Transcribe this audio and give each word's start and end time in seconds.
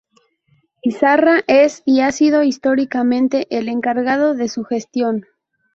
Izarra 0.81 1.43
es 1.45 1.83
y 1.85 1.99
ha 1.99 2.11
sido 2.11 2.41
históricamente 2.41 3.45
el 3.55 3.69
encargado 3.69 4.33
de 4.33 4.47
su 4.49 4.63
gestión. 4.63 5.27